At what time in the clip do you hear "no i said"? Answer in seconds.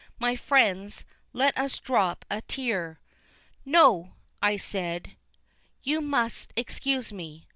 3.65-5.11